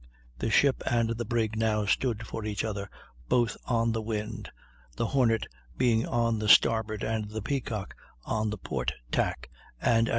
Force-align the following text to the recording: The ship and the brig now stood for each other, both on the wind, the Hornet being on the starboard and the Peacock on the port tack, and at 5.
The 0.39 0.49
ship 0.49 0.81
and 0.87 1.11
the 1.11 1.25
brig 1.25 1.55
now 1.55 1.85
stood 1.85 2.25
for 2.25 2.43
each 2.43 2.63
other, 2.63 2.89
both 3.29 3.55
on 3.65 3.91
the 3.91 4.01
wind, 4.01 4.49
the 4.97 5.05
Hornet 5.05 5.45
being 5.77 6.07
on 6.07 6.39
the 6.39 6.49
starboard 6.49 7.03
and 7.03 7.29
the 7.29 7.43
Peacock 7.43 7.93
on 8.25 8.49
the 8.49 8.57
port 8.57 8.93
tack, 9.11 9.51
and 9.79 10.07
at 10.07 10.07
5. 10.07 10.09